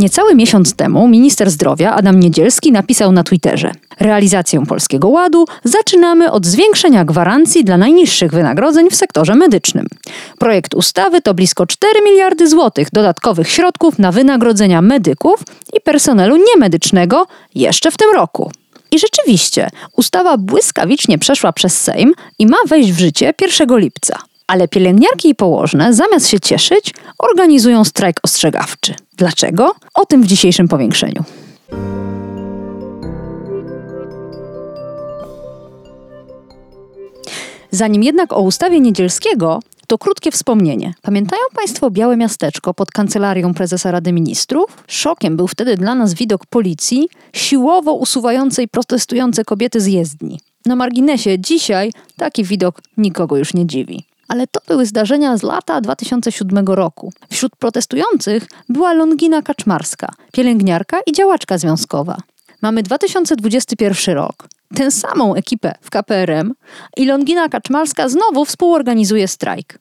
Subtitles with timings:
[0.00, 6.46] Niecały miesiąc temu minister zdrowia Adam Niedzielski napisał na Twitterze: Realizację Polskiego Ładu zaczynamy od
[6.46, 9.86] zwiększenia gwarancji dla najniższych wynagrodzeń w sektorze medycznym.
[10.38, 17.26] Projekt ustawy to blisko 4 miliardy złotych dodatkowych środków na wynagrodzenia medyków i personelu niemedycznego
[17.54, 18.52] jeszcze w tym roku.
[18.90, 24.29] I rzeczywiście, ustawa błyskawicznie przeszła przez Sejm i ma wejść w życie 1 lipca.
[24.50, 28.94] Ale pielęgniarki i położne, zamiast się cieszyć, organizują strajk ostrzegawczy.
[29.16, 29.74] Dlaczego?
[29.94, 31.24] O tym w dzisiejszym powiększeniu.
[37.70, 40.94] Zanim jednak o ustawie Niedzielskiego, to krótkie wspomnienie.
[41.02, 44.84] Pamiętają Państwo białe miasteczko pod kancelarią prezesa Rady Ministrów?
[44.86, 50.40] Szokiem był wtedy dla nas widok policji siłowo usuwającej protestujące kobiety z jezdni.
[50.66, 55.80] Na marginesie dzisiaj taki widok nikogo już nie dziwi ale to były zdarzenia z lata
[55.80, 57.12] 2007 roku.
[57.30, 62.16] Wśród protestujących była Longina Kaczmarska, pielęgniarka i działaczka związkowa.
[62.62, 64.48] Mamy 2021 rok.
[64.74, 66.52] Tę samą ekipę w KPRM
[66.96, 69.78] i Longina Kaczmarska znowu współorganizuje strajk.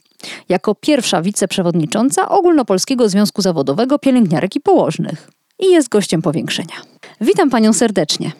[0.49, 5.31] Jako pierwsza wiceprzewodnicząca Ogólnopolskiego Związku Zawodowego Pielęgniarek i Położnych.
[5.59, 6.75] I jest gościem powiększenia.
[7.21, 8.31] Witam panią serdecznie.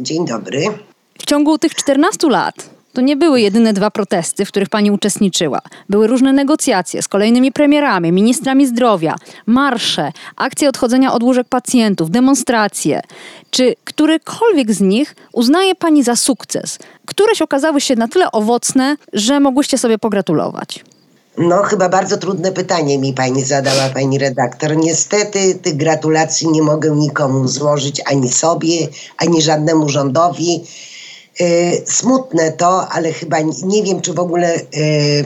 [0.00, 0.60] Dzień dobry.
[1.18, 5.60] W ciągu tych 14 lat to nie były jedyne dwa protesty, w których pani uczestniczyła.
[5.88, 9.14] Były różne negocjacje z kolejnymi premierami, ministrami zdrowia,
[9.46, 13.00] marsze, akcje odchodzenia od łóżek pacjentów, demonstracje.
[13.50, 16.78] Czy którykolwiek z nich uznaje pani za sukces?
[17.06, 20.84] Któreś okazały się na tyle owocne, że mogłyście sobie pogratulować?
[21.38, 24.76] No, chyba bardzo trudne pytanie mi pani zadała, pani redaktor.
[24.76, 30.64] Niestety tych gratulacji nie mogę nikomu złożyć, ani sobie, ani żadnemu rządowi.
[31.40, 35.24] Y, smutne to, ale chyba nie wiem, czy w ogóle y,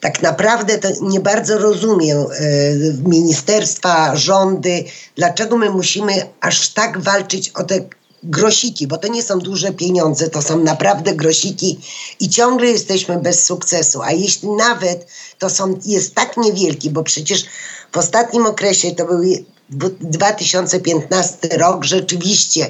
[0.00, 4.84] tak naprawdę to nie bardzo rozumiem y, ministerstwa, rządy,
[5.16, 7.80] dlaczego my musimy aż tak walczyć o te
[8.22, 11.80] grosiki, bo to nie są duże pieniądze, to są naprawdę grosiki
[12.20, 14.02] i ciągle jesteśmy bez sukcesu.
[14.02, 15.06] A jeśli nawet
[15.38, 17.44] to są, jest tak niewielki, bo przecież
[17.92, 19.22] w ostatnim okresie to był
[19.70, 22.66] 2015 rok, rzeczywiście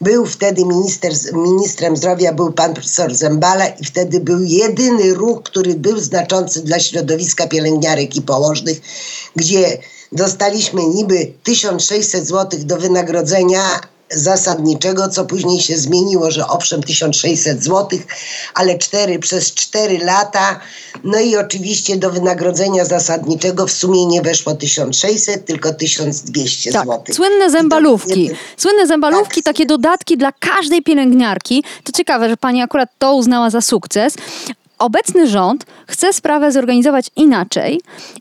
[0.00, 5.74] był wtedy minister, ministrem zdrowia, był pan profesor Zembala i wtedy był jedyny ruch, który
[5.74, 8.80] był znaczący dla środowiska pielęgniarek i położnych,
[9.36, 9.78] gdzie
[10.12, 13.80] dostaliśmy niby 1600 zł do wynagrodzenia,
[14.10, 17.98] zasadniczego, co później się zmieniło, że owszem 1600 zł,
[18.54, 20.60] ale 4 przez 4 lata.
[21.04, 27.14] No i oczywiście do wynagrodzenia zasadniczego w sumie nie weszło 1600, tylko 1200 tak, zł.
[27.14, 28.30] Słynne zębalówki.
[28.56, 29.54] Słynne zębalówki, tak.
[29.54, 31.64] takie dodatki dla każdej pielęgniarki.
[31.84, 34.14] To ciekawe, że pani akurat to uznała za sukces,
[34.78, 37.80] Obecny rząd chce sprawę zorganizować inaczej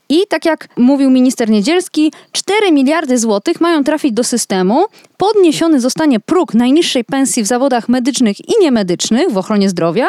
[0.10, 4.86] i tak jak mówił minister Niedzielski, 4 miliardy złotych mają trafić do systemu,
[5.18, 10.08] podniesiony zostanie próg najniższej pensji w zawodach medycznych i niemedycznych w ochronie zdrowia,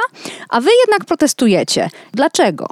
[0.49, 1.91] a wy jednak protestujecie.
[2.13, 2.69] Dlaczego?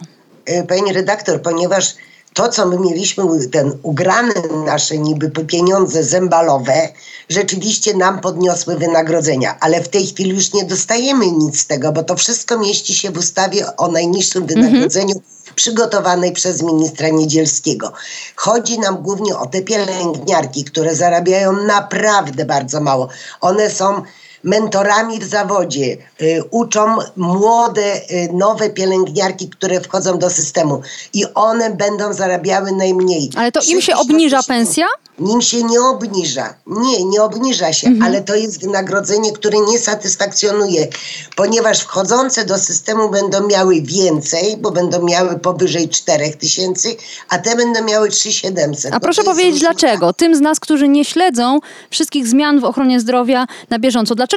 [0.47, 1.95] E, pani redaktor, ponieważ
[2.37, 4.35] to, co my mieliśmy, ten ugrane
[4.67, 6.89] nasze niby pieniądze zębalowe,
[7.29, 12.03] rzeczywiście nam podniosły wynagrodzenia, ale w tej chwili już nie dostajemy nic z tego, bo
[12.03, 14.61] to wszystko mieści się w ustawie o najniższym mhm.
[14.61, 15.25] wynagrodzeniu mhm.
[15.55, 17.93] przygotowanej przez ministra Niedzielskiego.
[18.37, 23.09] Chodzi nam głównie o te pielęgniarki, które zarabiają naprawdę bardzo mało.
[23.41, 24.03] One są
[24.45, 30.83] mentorami w zawodzie, y, uczą młode, y, nowe pielęgniarki, które wchodzą do systemu
[31.13, 33.31] i one będą zarabiały najmniej.
[33.37, 34.87] Ale to im się obniża pensja?
[35.19, 36.55] nim się nie obniża.
[36.67, 38.07] Nie, nie obniża się, mhm.
[38.07, 40.89] ale to jest wynagrodzenie, które nie satysfakcjonuje,
[41.37, 46.97] ponieważ wchodzące do systemu będą miały więcej, bo będą miały powyżej 4 tysięcy,
[47.29, 48.95] a te będą miały 3700.
[48.95, 49.73] A proszę powiedzieć różnica.
[49.73, 50.13] dlaczego?
[50.13, 51.59] Tym z nas, którzy nie śledzą
[51.91, 54.36] wszystkich zmian w ochronie zdrowia na bieżąco, dlaczego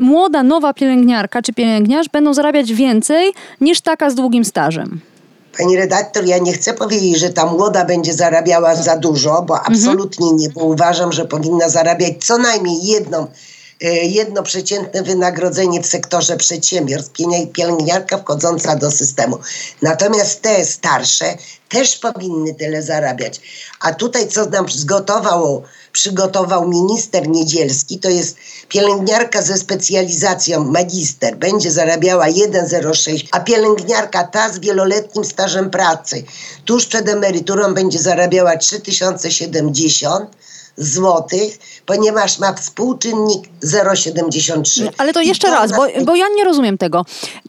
[0.00, 5.00] młoda, nowa pielęgniarka czy pielęgniarz będą zarabiać więcej niż taka z długim stażem?
[5.58, 9.74] Pani redaktor, ja nie chcę powiedzieć, że ta młoda będzie zarabiała za dużo, bo mhm.
[9.74, 13.26] absolutnie nie, bo uważam, że powinna zarabiać co najmniej jedną
[14.02, 17.12] jedno przeciętne wynagrodzenie w sektorze przedsiębiorstw,
[17.52, 19.38] pielęgniarka wchodząca do systemu.
[19.82, 21.36] Natomiast te starsze
[21.68, 23.40] też powinny tyle zarabiać.
[23.80, 25.62] A tutaj co nam zgotował,
[25.92, 28.36] przygotował minister Niedzielski, to jest
[28.68, 36.24] pielęgniarka ze specjalizacją magister, będzie zarabiała 1,06, a pielęgniarka ta z wieloletnim stażem pracy
[36.64, 40.36] tuż przed emeryturą będzie zarabiała 3070
[40.76, 44.88] złotych, ponieważ ma współczynnik 0,73.
[44.98, 47.04] Ale to jeszcze raz, bo, bo ja nie rozumiem tego.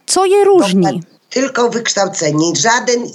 [0.06, 1.02] Co je różni?
[1.30, 2.56] Tylko wykształcenie.
[2.56, 3.06] Żaden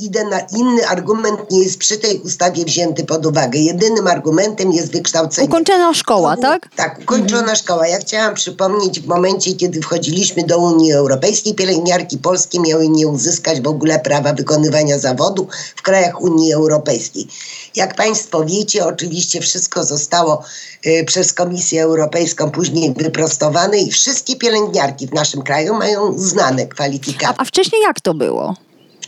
[0.52, 3.58] inny argument nie jest przy tej ustawie wzięty pod uwagę.
[3.58, 5.48] Jedynym argumentem jest wykształcenie.
[5.48, 6.68] Ukończona szkoła, tak?
[6.76, 7.56] Tak, ukończona mhm.
[7.56, 7.86] szkoła.
[7.86, 13.60] Ja chciałam przypomnieć w momencie, kiedy wchodziliśmy do Unii Europejskiej, pielęgniarki polskie miały nie uzyskać
[13.60, 17.28] w ogóle prawa wykonywania zawodu w krajach Unii Europejskiej.
[17.76, 20.44] Jak Państwo wiecie, oczywiście wszystko zostało
[20.86, 27.28] y, przez Komisję Europejską później wyprostowane i wszystkie pielęgniarki w naszym kraju mają znane kwalifikacje.
[27.28, 28.54] A, a wcześniej jak to było?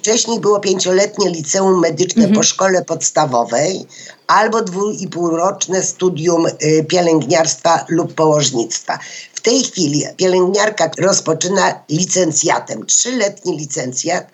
[0.05, 2.35] Wcześniej było pięcioletnie liceum medyczne mhm.
[2.35, 3.87] po szkole podstawowej
[4.26, 8.99] albo dwu i półroczne studium y, pielęgniarstwa lub położnictwa.
[9.35, 14.31] W tej chwili pielęgniarka rozpoczyna licencjatem, trzyletni licencjat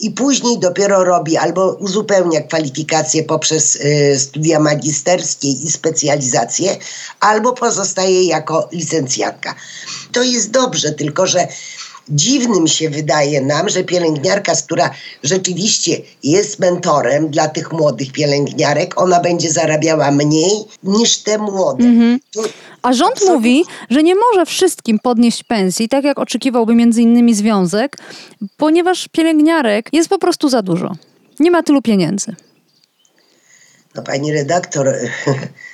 [0.00, 6.76] i później dopiero robi albo uzupełnia kwalifikacje poprzez y, studia magisterskie i specjalizacje,
[7.20, 9.54] albo pozostaje jako licencjatka.
[10.12, 11.48] To jest dobrze, tylko że
[12.10, 14.90] dziwnym się wydaje nam, że pielęgniarka, która
[15.22, 21.84] rzeczywiście jest mentorem dla tych młodych pielęgniarek, ona będzie zarabiała mniej niż te młode.
[21.84, 22.20] Mhm.
[22.82, 23.36] A rząd absolutnie.
[23.36, 27.96] mówi, że nie może wszystkim podnieść pensji, tak jak oczekiwałby między innymi związek,
[28.56, 30.92] ponieważ pielęgniarek jest po prostu za dużo.
[31.40, 32.34] Nie ma tylu pieniędzy.
[33.94, 34.86] No pani redaktor,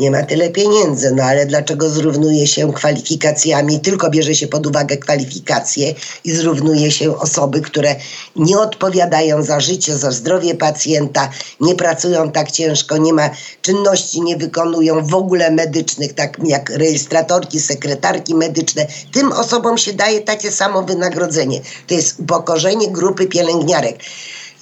[0.00, 4.96] nie ma tyle pieniędzy, no ale dlaczego zrównuje się kwalifikacjami, tylko bierze się pod uwagę
[4.96, 5.94] kwalifikacje
[6.24, 7.96] i zrównuje się osoby, które
[8.36, 11.30] nie odpowiadają za życie, za zdrowie pacjenta,
[11.60, 13.30] nie pracują tak ciężko, nie ma
[13.62, 18.86] czynności, nie wykonują w ogóle medycznych, tak jak rejestratorki, sekretarki medyczne.
[19.12, 21.60] Tym osobom się daje takie samo wynagrodzenie.
[21.86, 23.98] To jest upokorzenie grupy pielęgniarek.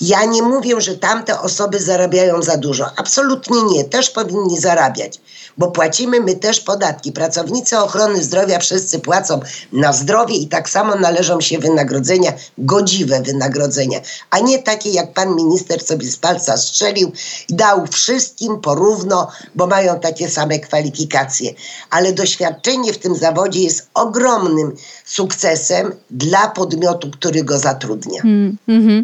[0.00, 2.86] Ja nie mówię, że tamte osoby zarabiają za dużo.
[2.96, 3.84] Absolutnie nie.
[3.84, 5.20] Też powinni zarabiać,
[5.58, 7.12] bo płacimy my też podatki.
[7.12, 9.40] Pracownicy ochrony zdrowia wszyscy płacą
[9.72, 14.00] na zdrowie i tak samo należą się wynagrodzenia, godziwe wynagrodzenia,
[14.30, 17.12] a nie takie jak pan minister sobie z palca strzelił
[17.48, 21.50] i dał wszystkim porówno, bo mają takie same kwalifikacje.
[21.90, 28.22] Ale doświadczenie w tym zawodzie jest ogromnym sukcesem dla podmiotu, który go zatrudnia.
[28.24, 29.02] Mm, mm-hmm.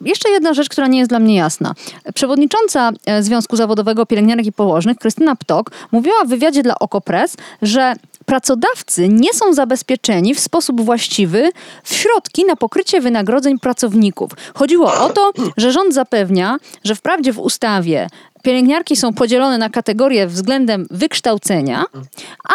[0.00, 1.74] Jeszcze jedna rzecz, która nie jest dla mnie jasna.
[2.14, 7.94] Przewodnicząca e, Związku Zawodowego Pielęgniarek i Położnych, Krystyna Ptok, mówiła w wywiadzie dla Okopres, że
[8.26, 11.50] pracodawcy nie są zabezpieczeni w sposób właściwy
[11.84, 14.30] w środki na pokrycie wynagrodzeń pracowników.
[14.54, 18.08] Chodziło o to, że rząd zapewnia, że wprawdzie w ustawie
[18.46, 21.84] pielęgniarki są podzielone na kategorie względem wykształcenia,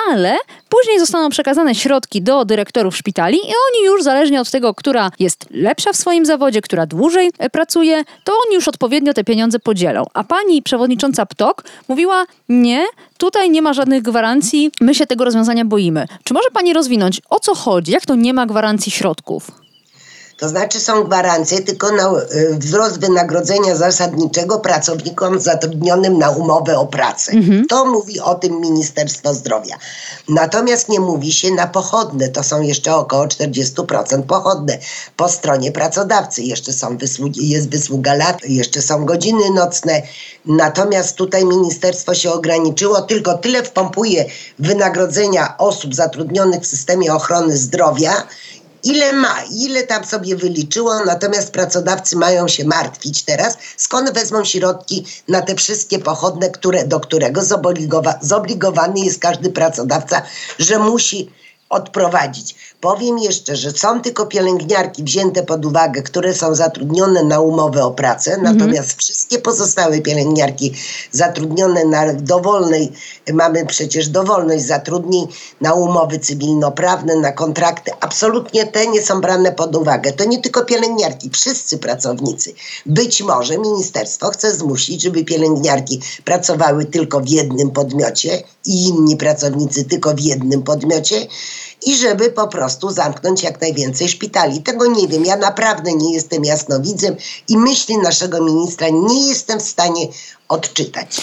[0.07, 0.37] ale
[0.69, 5.45] później zostaną przekazane środki do dyrektorów szpitali i oni już zależnie od tego, która jest
[5.49, 10.05] lepsza w swoim zawodzie, która dłużej e, pracuje, to oni już odpowiednio te pieniądze podzielą.
[10.13, 12.85] A pani przewodnicząca PTOK mówiła: Nie,
[13.17, 16.05] tutaj nie ma żadnych gwarancji, my się tego rozwiązania boimy.
[16.23, 17.91] Czy może pani rozwinąć, o co chodzi?
[17.91, 19.70] Jak to nie ma gwarancji środków?
[20.41, 26.87] To znaczy są gwarancje tylko na y, wzrost wynagrodzenia zasadniczego pracownikom zatrudnionym na umowę o
[26.87, 27.31] pracę.
[27.31, 27.67] Mhm.
[27.67, 29.75] To mówi o tym Ministerstwo Zdrowia.
[30.29, 32.29] Natomiast nie mówi się na pochodne.
[32.29, 34.77] To są jeszcze około 40% pochodne
[35.17, 36.43] po stronie pracodawcy.
[36.43, 40.01] Jeszcze są wysługi, jest wysługa lat, jeszcze są godziny nocne.
[40.45, 44.25] Natomiast tutaj ministerstwo się ograniczyło, tylko tyle wpompuje
[44.59, 48.27] wynagrodzenia osób zatrudnionych w systemie ochrony zdrowia,
[48.83, 55.05] ile ma, ile tam sobie wyliczyło, natomiast pracodawcy mają się martwić teraz, skąd wezmą środki
[55.27, 60.21] na te wszystkie pochodne, które, do którego zobligowa zobligowany jest każdy pracodawca,
[60.59, 61.31] że musi
[61.71, 62.55] odprowadzić.
[62.81, 67.91] Powiem jeszcze, że są tylko pielęgniarki wzięte pod uwagę, które są zatrudnione na umowę o
[67.91, 68.57] pracę, mhm.
[68.57, 70.73] natomiast wszystkie pozostałe pielęgniarki
[71.11, 72.91] zatrudnione na dowolnej,
[73.33, 75.27] mamy przecież dowolność zatrudnień
[75.61, 80.13] na umowy cywilnoprawne, na kontrakty, absolutnie te nie są brane pod uwagę.
[80.13, 82.53] To nie tylko pielęgniarki, wszyscy pracownicy.
[82.85, 89.85] Być może ministerstwo chce zmusić, żeby pielęgniarki pracowały tylko w jednym podmiocie i inni pracownicy
[89.85, 91.27] tylko w jednym podmiocie
[91.85, 94.61] i żeby po prostu zamknąć jak najwięcej szpitali.
[94.61, 95.25] Tego nie wiem.
[95.25, 97.15] Ja naprawdę nie jestem jasnowidzem
[97.47, 100.07] i myśli naszego ministra nie jestem w stanie
[100.49, 101.21] odczytać.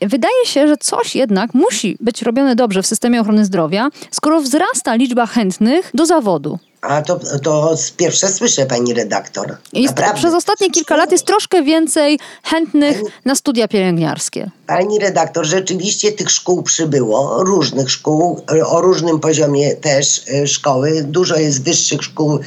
[0.00, 4.94] wydaje się, że coś jednak musi być robione dobrze w systemie ochrony zdrowia, skoro wzrasta
[4.94, 6.58] liczba chętnych do zawodu.
[6.80, 9.56] A to, to pierwsze słyszę, pani redaktor.
[9.72, 14.50] Jest, przez ostatnie kilka lat jest troszkę więcej chętnych na studia pielęgniarskie.
[14.66, 21.02] Pani redaktor, rzeczywiście tych szkół przybyło, różnych szkół, o różnym poziomie też e, szkoły.
[21.02, 22.38] Dużo jest wyższych szkół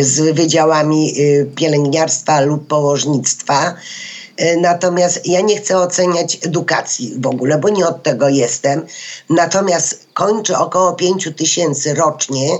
[0.00, 3.74] z wydziałami e, pielęgniarstwa lub położnictwa.
[4.36, 8.86] E, natomiast ja nie chcę oceniać edukacji w ogóle, bo nie od tego jestem.
[9.30, 12.58] Natomiast kończy około 5 tysięcy rocznie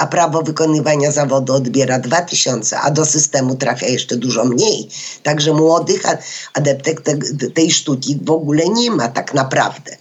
[0.00, 4.88] a prawo wykonywania zawodu odbiera 2000, a do systemu trafia jeszcze dużo mniej.
[5.22, 6.02] Także młodych
[6.54, 7.16] adeptek te,
[7.54, 9.96] tej sztuki w ogóle nie ma tak naprawdę.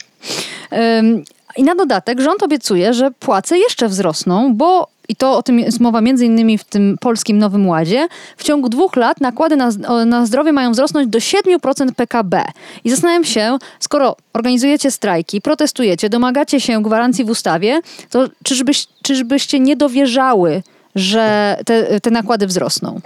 [1.58, 5.80] I na dodatek rząd obiecuje, że płace jeszcze wzrosną, bo i to o tym jest
[5.80, 9.72] mowa między innymi w tym polskim Nowym Ładzie, w ciągu dwóch lat nakłady na,
[10.06, 12.46] na zdrowie mają wzrosnąć do 7% PKB.
[12.84, 19.60] I zastanawiam się, skoro organizujecie strajki, protestujecie, domagacie się gwarancji w ustawie, to czyżbyś, czyżbyście
[19.60, 20.62] nie dowierzały
[21.00, 23.02] że te, te nakłady wzrosną?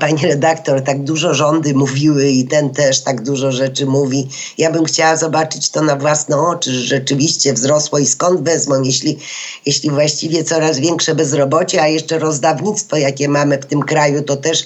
[0.00, 4.28] Pani redaktor, tak dużo rządy mówiły i ten też tak dużo rzeczy mówi.
[4.58, 9.18] Ja bym chciała zobaczyć to na własne oczy, że rzeczywiście wzrosło i skąd wezmą, jeśli,
[9.66, 14.64] jeśli właściwie coraz większe bezrobocie, a jeszcze rozdawnictwo, jakie mamy w tym kraju, to też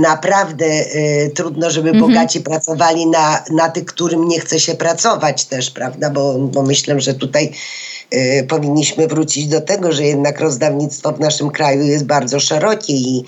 [0.00, 2.10] naprawdę y, trudno, żeby mhm.
[2.10, 6.10] bogaci pracowali na, na tych, którym nie chce się pracować też, prawda?
[6.10, 7.52] Bo, bo myślę, że tutaj
[8.48, 13.24] powinniśmy wrócić do tego, że jednak rozdawnictwo w naszym kraju jest bardzo szerokie i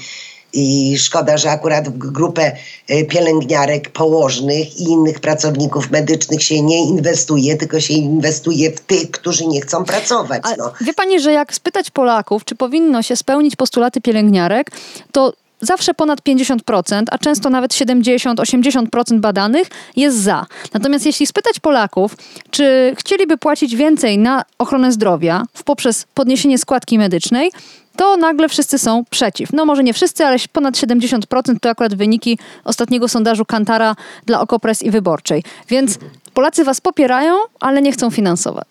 [0.54, 2.52] i szkoda, że akurat w grupę
[2.90, 9.10] y, pielęgniarek, położnych i innych pracowników medycznych się nie inwestuje, tylko się inwestuje w tych,
[9.10, 10.42] którzy nie chcą pracować.
[10.58, 10.72] No.
[10.80, 14.70] Wie pani, że jak spytać Polaków, czy powinno się spełnić postulaty pielęgniarek,
[15.12, 20.46] to zawsze ponad 50%, a często nawet 70-80% badanych jest za.
[20.72, 22.16] Natomiast jeśli spytać Polaków,
[22.50, 27.50] czy chcieliby płacić więcej na ochronę zdrowia poprzez podniesienie składki medycznej,
[27.96, 29.52] to nagle wszyscy są przeciw.
[29.52, 31.20] No może nie wszyscy, ale ponad 70%
[31.60, 33.96] to akurat wyniki ostatniego sondażu Kantara
[34.26, 35.42] dla Okopres i Wyborczej.
[35.68, 35.98] Więc
[36.34, 38.68] Polacy was popierają, ale nie chcą finansować.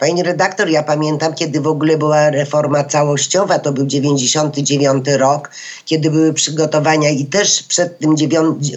[0.00, 5.50] Pani redaktor, ja pamiętam, kiedy w ogóle była reforma całościowa, to był 99 rok,
[5.84, 8.16] kiedy były przygotowania i też przed tym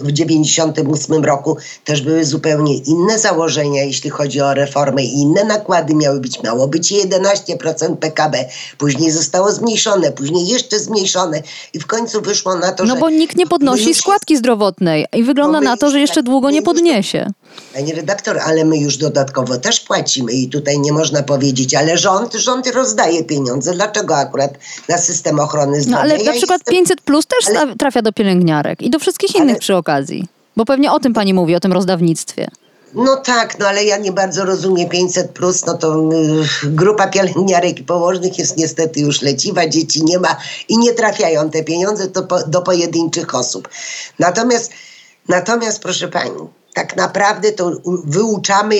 [0.02, 5.94] w 98 roku też były zupełnie inne założenia, jeśli chodzi o reformę i inne nakłady
[5.94, 6.42] miały być.
[6.42, 8.44] Miało być 11% PKB,
[8.78, 12.94] później zostało zmniejszone, później jeszcze zmniejszone i w końcu wyszło na to, no że...
[12.94, 16.62] No bo nikt nie podnosi składki zdrowotnej i wygląda na to, że jeszcze długo nie
[16.62, 17.32] podniesie.
[17.74, 22.34] Pani redaktor, ale my już dodatkowo też płacimy i tutaj nie można powiedzieć, ale rząd,
[22.34, 23.72] rząd rozdaje pieniądze.
[23.72, 24.50] Dlaczego akurat
[24.88, 25.96] na system ochrony zdrowia?
[25.96, 26.74] No ale ja na przykład jestem...
[26.74, 27.76] 500 plus też ale...
[27.76, 29.58] trafia do pielęgniarek i do wszystkich innych ale...
[29.58, 30.28] przy okazji.
[30.56, 32.50] Bo pewnie o tym pani mówi, o tym rozdawnictwie.
[32.94, 36.10] No tak, no ale ja nie bardzo rozumiem 500 plus, no to
[36.64, 40.36] y, grupa pielęgniarek i położnych jest niestety już leciwa, dzieci nie ma
[40.68, 43.68] i nie trafiają te pieniądze do, do pojedynczych osób.
[44.18, 44.72] Natomiast,
[45.28, 46.30] natomiast proszę pani,
[46.74, 47.72] tak naprawdę to
[48.04, 48.76] wyuczamy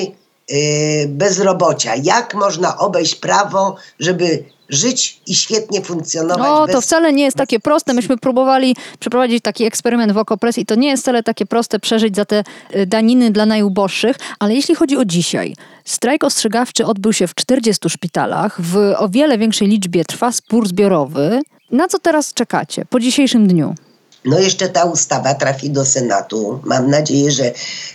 [1.08, 1.92] bezrobocia.
[2.02, 6.46] Jak można obejść prawo, żeby żyć i świetnie funkcjonować.
[6.46, 6.74] No, bez...
[6.74, 7.94] to wcale nie jest takie proste.
[7.94, 12.16] Myśmy próbowali przeprowadzić taki eksperyment w Okopres i to nie jest wcale takie proste przeżyć
[12.16, 12.44] za te
[12.76, 17.90] y, daniny dla najuboższych, ale jeśli chodzi o dzisiaj, strajk ostrzegawczy odbył się w 40
[17.90, 21.40] szpitalach, w o wiele większej liczbie trwa spór zbiorowy.
[21.70, 23.74] Na co teraz czekacie po dzisiejszym dniu?
[24.24, 26.60] No jeszcze ta ustawa trafi do Senatu.
[26.64, 27.52] Mam nadzieję, że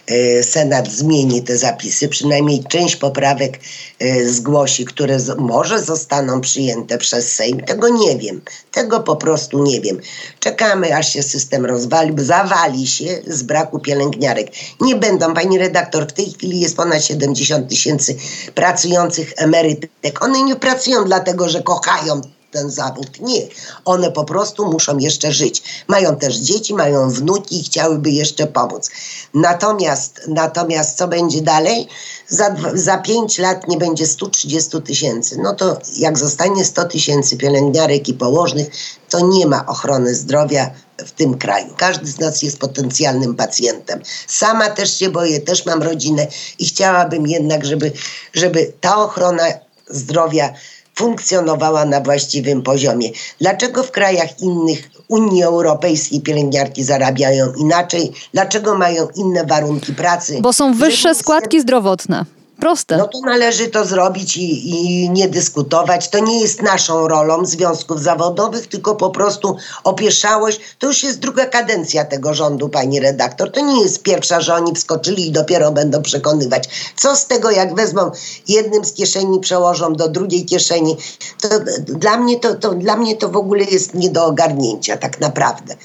[0.08, 3.60] e, Senat zmieni te zapisy, przynajmniej część poprawek
[4.00, 7.60] e, zgłosi, które może zostaną przyjęte przez Sejm.
[7.60, 8.42] Tego nie wiem.
[8.72, 10.00] Tego po prostu nie wiem.
[10.40, 14.48] Czekamy, aż się system rozwali, zawali się z braku pielęgniarek.
[14.82, 18.16] Nie będą, pani redaktor, w tej chwili jest ponad 70 tysięcy
[18.56, 20.24] pracujących emerytek.
[20.24, 23.20] One nie pracują dlatego, że kochają ten zawód.
[23.20, 23.48] Nie.
[23.86, 25.84] One po prostu muszą jeszcze żyć.
[25.88, 28.90] Mają też dzieci, mają wnuki i chciałyby jeszcze pomóc.
[29.34, 31.88] Natomiast, natomiast co będzie dalej?
[32.28, 35.38] Za, za 5 lat nie będzie 130 tysięcy.
[35.44, 38.68] No to jak zostanie 100 tysięcy pielęgniarek i położnych,
[39.10, 41.74] to nie ma ochrony zdrowia w tym kraju.
[41.78, 44.02] Każdy z nas jest potencjalnym pacjentem.
[44.28, 46.28] Sama też się boję, też mam rodzinę
[46.60, 47.92] i chciałabym jednak, żeby,
[48.34, 49.44] żeby ta ochrona
[49.90, 50.54] zdrowia
[50.98, 53.10] funkcjonowała na właściwym poziomie.
[53.40, 58.12] Dlaczego w krajach innych Unii Europejskiej pielęgniarki zarabiają inaczej?
[58.34, 60.38] Dlaczego mają inne warunki pracy?
[60.42, 62.26] Bo są wyższe składki zdrowotne.
[62.60, 62.98] Proste.
[62.98, 66.10] No to należy to zrobić i, i nie dyskutować.
[66.10, 70.60] To nie jest naszą rolą związków zawodowych, tylko po prostu opieszałość.
[70.80, 73.52] To już jest druga kadencja tego rządu, pani redaktor.
[73.52, 76.70] To nie jest pierwsza, że oni wskoczyli i dopiero będą przekonywać.
[76.96, 78.12] Co z tego, jak wezmą
[78.48, 80.98] jednym z kieszeni, przełożą do drugiej kieszeni.
[81.42, 81.50] To
[81.86, 85.76] dla mnie to, to, dla mnie to w ogóle jest nie do ogarnięcia tak naprawdę.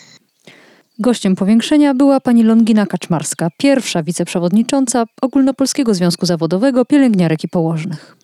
[1.03, 8.17] Gościem powiększenia była pani Longina Kaczmarska, pierwsza wiceprzewodnicząca Ogólnopolskiego Związku Zawodowego Pielęgniarek i Położnych.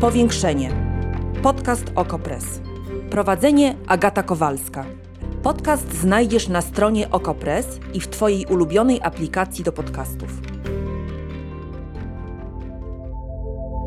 [0.00, 0.70] Powiększenie.
[1.42, 2.44] Podcast Okopres.
[3.10, 4.84] Prowadzenie Agata Kowalska.
[5.42, 10.30] Podcast znajdziesz na stronie Okopres i w Twojej ulubionej aplikacji do podcastów.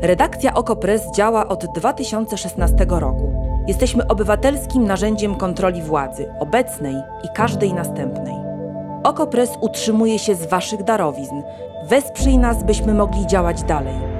[0.02, 3.49] Redakcja Okopres działa od 2016 roku.
[3.66, 8.34] Jesteśmy obywatelskim narzędziem kontroli władzy, obecnej i każdej następnej.
[9.04, 11.42] Okopres utrzymuje się z Waszych darowizn.
[11.88, 14.19] Wesprzyj nas, byśmy mogli działać dalej.